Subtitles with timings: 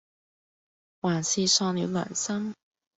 [1.01, 2.55] 還是喪了良心，